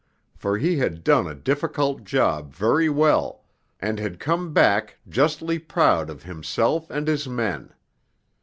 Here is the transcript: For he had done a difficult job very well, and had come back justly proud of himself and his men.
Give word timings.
For 0.33 0.57
he 0.57 0.77
had 0.77 1.03
done 1.03 1.27
a 1.27 1.35
difficult 1.35 2.05
job 2.05 2.51
very 2.51 2.89
well, 2.89 3.43
and 3.79 3.99
had 3.99 4.19
come 4.19 4.51
back 4.51 4.97
justly 5.07 5.59
proud 5.59 6.09
of 6.09 6.23
himself 6.23 6.89
and 6.89 7.07
his 7.07 7.27
men. 7.29 7.71